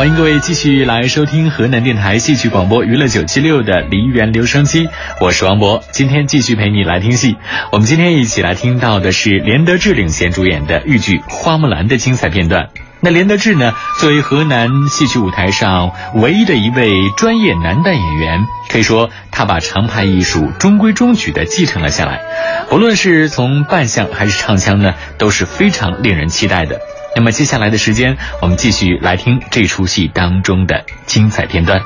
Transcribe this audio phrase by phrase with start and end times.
[0.00, 4.88] 欢迎各位继续来收听河南电台戏曲广播娱乐九七六的梨园留声机，
[5.20, 7.36] 我是王博，今天继续陪你来听戏。
[7.72, 12.68] 我们今天一起来听到的是连德志领衔主演的豫剧《花木兰》的精彩片段。
[13.00, 22.20] 那连德志呢，作为河南戏曲舞台上唯一的一位专业男旦演员，可以说他把长派艺术中规中矩的继承了下来，
[22.70, 26.78] 不论是从扮相还是唱腔呢，都是非常令人期待的。
[27.16, 31.80] 那么接下来的时间，我们继续来听这出戏当中的精彩片段。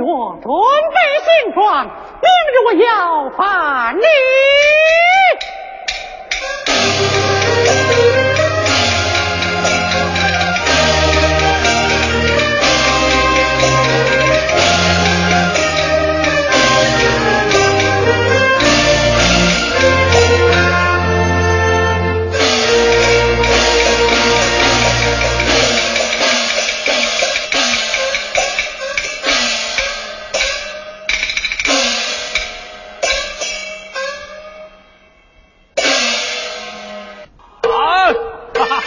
[0.00, 4.02] 我准备行装，明日我要办理。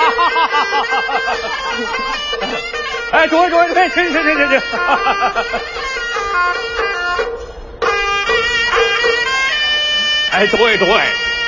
[3.12, 4.59] 哎，诸位诸位，请请请请请。
[10.33, 10.92] 哎，诸位诸位，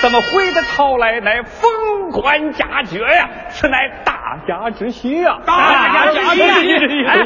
[0.01, 6.41] 咱们 回的朝来乃封官加爵呀，此乃大家之喜呀，大家之喜。
[7.05, 7.17] 哎，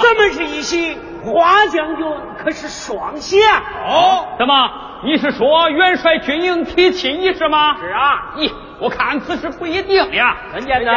[0.00, 2.06] 咱们是一喜，花将军
[2.42, 3.62] 可是双喜啊。
[3.86, 4.70] 哦，怎么？
[5.04, 7.76] 你是说元帅军营提亲一事吗？
[7.78, 8.32] 是啊。
[8.36, 10.36] 咦，我看此事不一定呀。
[10.54, 10.92] 怎见得？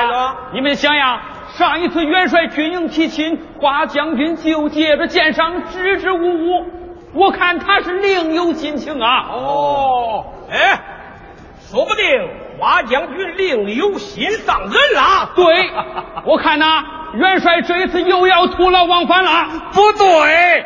[0.54, 1.22] 你们想呀。
[1.54, 6.66] 上一次元帅军营提亲，花将军就借着剑上支支吾吾，
[7.14, 9.26] 我看他是另有心情啊。
[9.30, 10.80] 哦，哎，
[11.60, 12.06] 说不定
[12.58, 15.32] 花将军另有心上人了。
[15.36, 15.46] 对，
[16.26, 16.86] 我看呐，
[17.16, 19.32] 元帅这一次又要徒劳往返了。
[19.74, 20.66] 不对，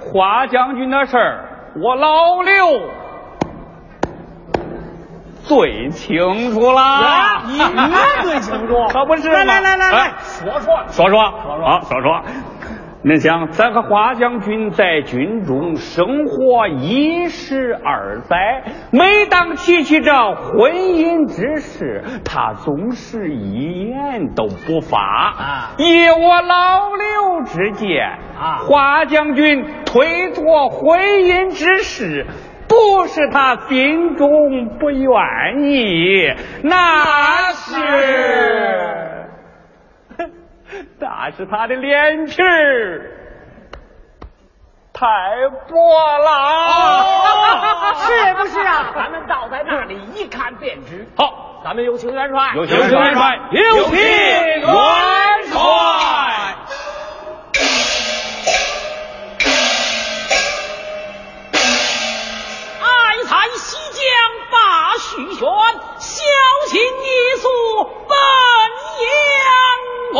[0.00, 1.44] 花将军的事儿，
[1.78, 3.01] 我老刘。
[5.54, 7.42] 最清楚啦！
[7.46, 12.22] 你你最清楚，可不是来来来来来，说说说说啊，说说。
[13.04, 25.00] 恁想，咱和花将军在军中生活一十二载，每当提起这婚姻之事，他总是一言都不发。
[25.00, 28.06] 啊，以我老刘之见，
[28.40, 32.24] 啊，花将军推脱婚姻之事。
[32.72, 35.10] 不是他心中不愿
[35.62, 37.76] 意，那是，
[40.98, 43.10] 那是他的脸皮儿
[44.94, 45.06] 太
[45.68, 48.92] 薄了，是不是啊？
[48.96, 51.06] 咱们倒在那里一看便知。
[51.14, 54.62] 好，咱们有请元帅，有请元帅，有请元
[55.44, 55.60] 帅。
[65.12, 65.46] 把许宣，
[65.98, 66.24] 小
[66.68, 67.48] 心一宿
[67.84, 68.16] 本
[69.04, 69.44] 阳
[70.14, 70.16] 关。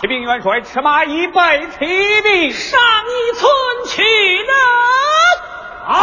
[0.00, 3.50] 启禀元帅，赤马已备启禀，上一村
[3.86, 4.02] 去
[4.36, 4.54] 人。
[5.86, 5.98] 好。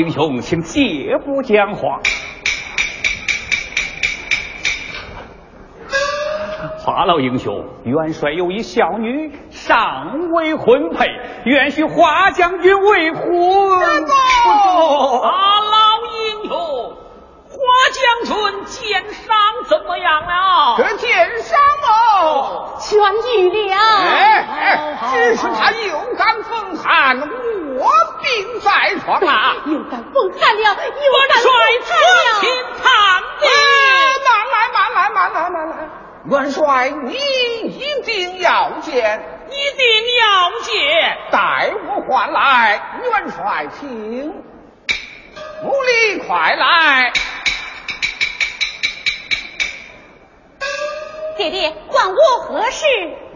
[0.00, 2.00] 英雄，请借不讲话。
[6.78, 11.06] 华老英雄，元帅有一小女尚未婚配，
[11.44, 13.20] 愿许华将军为夫。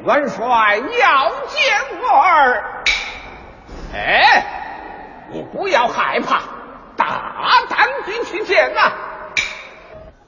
[0.05, 2.85] 元帅要见我儿。
[3.95, 4.45] 哎，
[5.31, 6.43] 你不要害怕，
[6.95, 7.07] 大
[7.71, 8.93] 胆进去见呐、啊！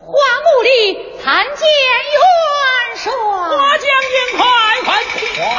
[0.00, 1.68] 花木里参见
[2.08, 3.12] 元帅。
[3.12, 4.46] 花将军，快
[4.84, 4.88] 快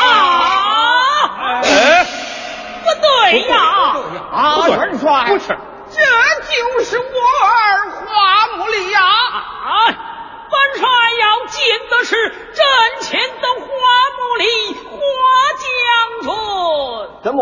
[0.04, 1.62] 啊！
[1.64, 2.06] 哎，
[2.84, 3.56] 不对呀，
[4.34, 5.56] 啊，元帅，不是，
[5.92, 6.02] 这
[6.50, 9.00] 就是我儿花木里呀！
[9.04, 9.70] 啊
[10.50, 10.88] 本帅
[11.20, 11.58] 要见
[11.90, 12.66] 的是阵
[13.02, 13.68] 前的花
[14.18, 14.46] 木里
[14.90, 14.98] 花
[15.60, 15.66] 将
[16.24, 16.30] 军，
[17.24, 17.40] 怎么，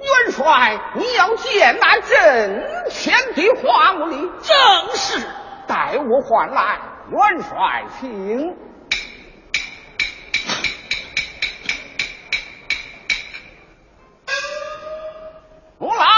[0.00, 4.56] 元帅，你要见那阵前的花木里，正
[4.94, 5.26] 是，
[5.66, 6.78] 待我换来，
[7.10, 8.48] 元帅请。
[8.48, 8.56] 嗯。
[15.78, 16.17] 罗老。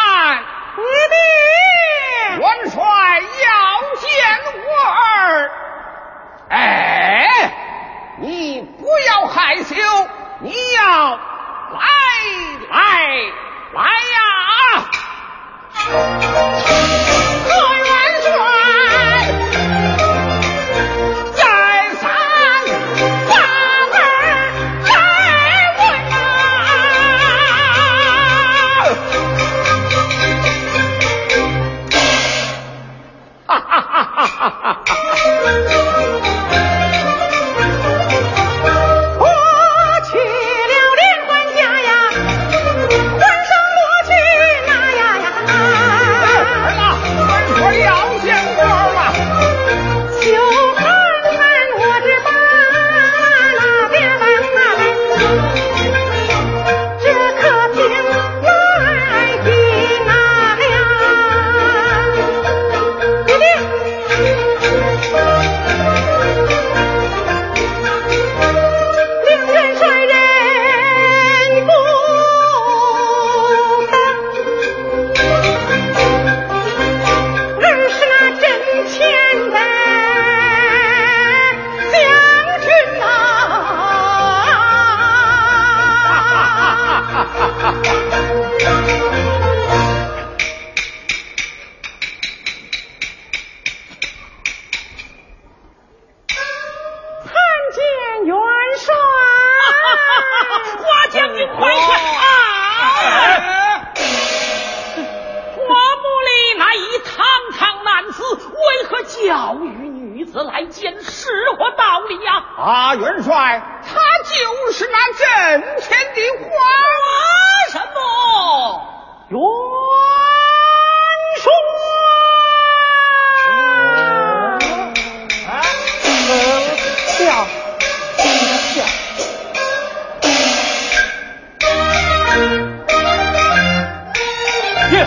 [134.91, 135.07] 下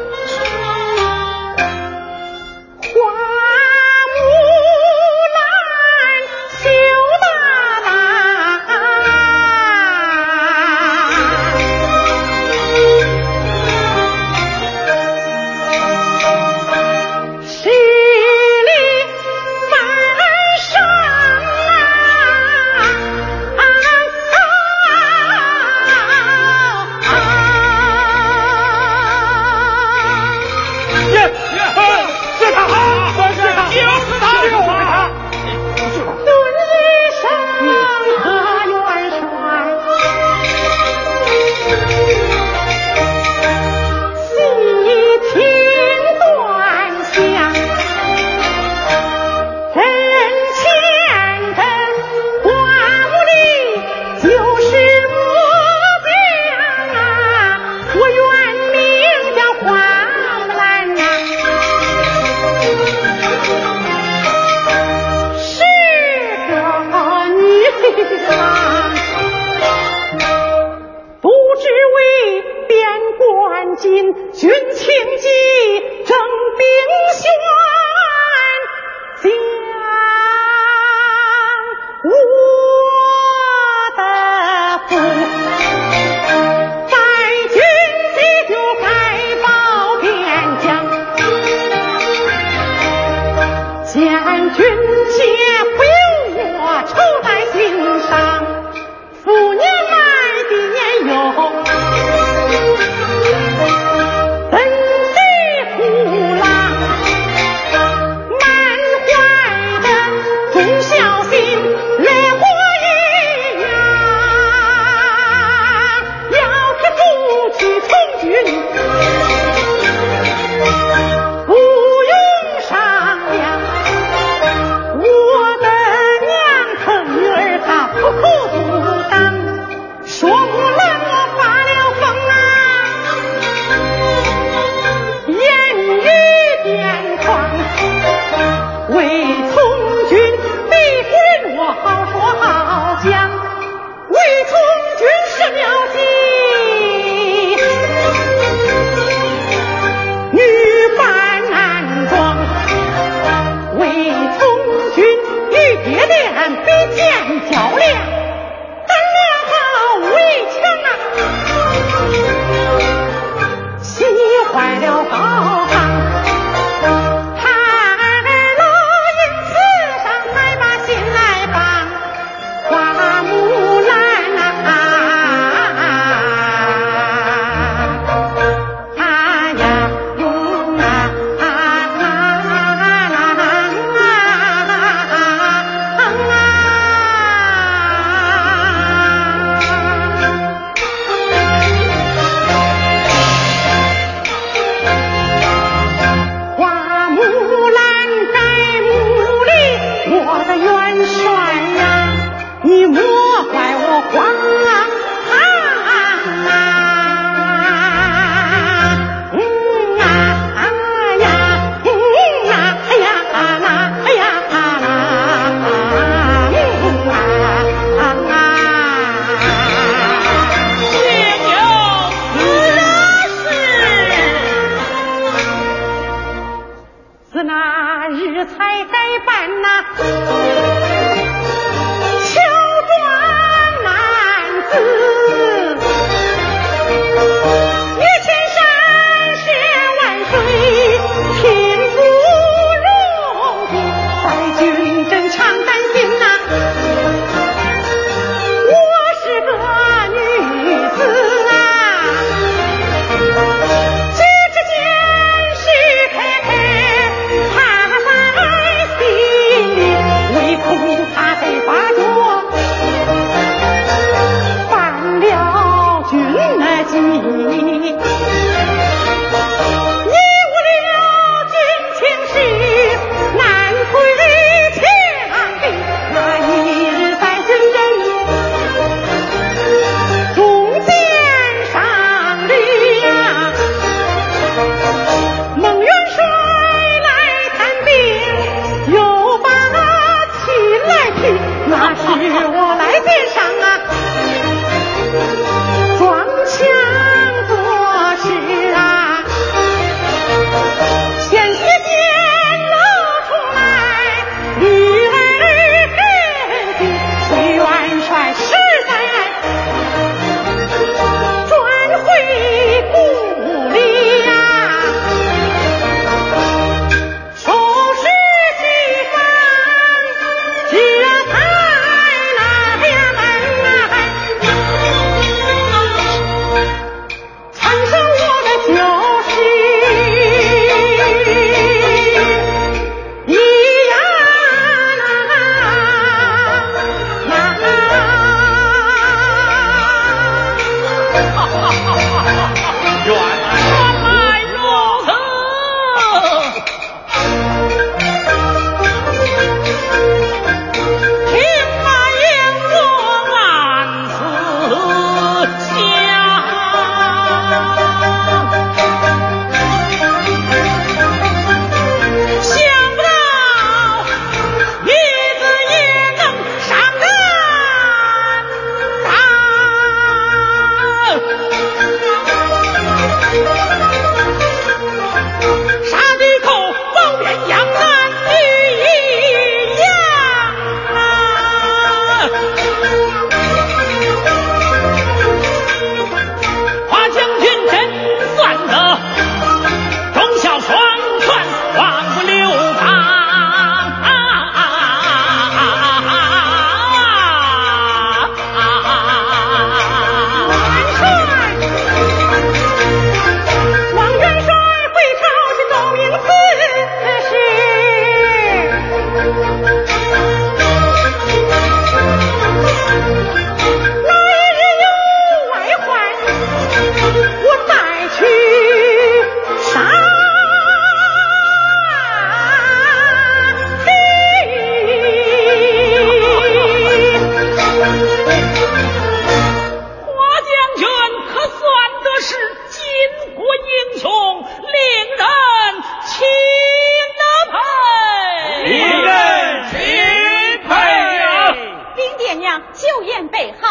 [442.74, 443.68] 酒宴备好。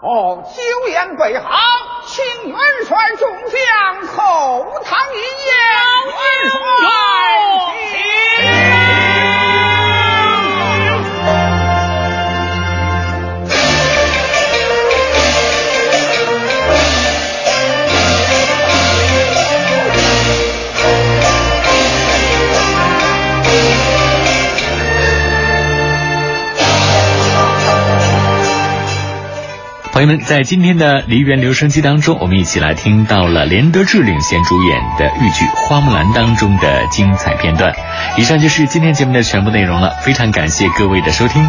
[0.00, 1.48] 哦，酒宴备好，
[2.06, 5.54] 请元帅众将口堂饮宴。
[6.08, 6.86] 元帅，
[7.90, 8.61] 请。
[29.92, 37.70] 朋友们，在今天的梨园留声机当中，我们一起来听到了连德志领衔主演的豫剧《花木兰》当中的精彩片段。
[38.16, 41.40] 以上就是今天节目的全部内容了，非常感谢各位的收听。